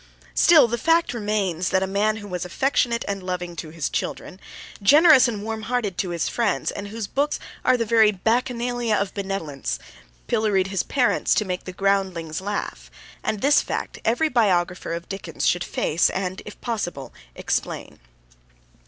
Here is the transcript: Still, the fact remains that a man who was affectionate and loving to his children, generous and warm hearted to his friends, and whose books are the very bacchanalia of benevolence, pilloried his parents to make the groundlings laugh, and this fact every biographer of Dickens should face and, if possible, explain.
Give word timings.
Still, 0.33 0.67
the 0.67 0.79
fact 0.79 1.13
remains 1.13 1.69
that 1.69 1.83
a 1.83 1.85
man 1.85 2.15
who 2.15 2.27
was 2.27 2.43
affectionate 2.43 3.05
and 3.07 3.21
loving 3.21 3.55
to 3.57 3.69
his 3.69 3.87
children, 3.87 4.39
generous 4.81 5.27
and 5.27 5.43
warm 5.43 5.61
hearted 5.61 5.95
to 5.99 6.09
his 6.09 6.27
friends, 6.27 6.71
and 6.71 6.87
whose 6.87 7.05
books 7.05 7.37
are 7.63 7.77
the 7.77 7.85
very 7.85 8.11
bacchanalia 8.11 8.95
of 8.95 9.13
benevolence, 9.13 9.77
pilloried 10.25 10.69
his 10.69 10.81
parents 10.81 11.35
to 11.35 11.45
make 11.45 11.65
the 11.65 11.71
groundlings 11.71 12.41
laugh, 12.41 12.89
and 13.23 13.41
this 13.41 13.61
fact 13.61 13.99
every 14.03 14.27
biographer 14.27 14.93
of 14.93 15.07
Dickens 15.07 15.45
should 15.45 15.63
face 15.63 16.09
and, 16.09 16.41
if 16.47 16.59
possible, 16.61 17.13
explain. 17.35 17.99